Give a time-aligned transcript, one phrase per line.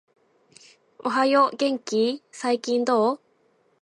[0.97, 3.19] おはよう、元気ー？、最近どう？？